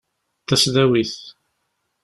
Tasdawit. 0.47 1.13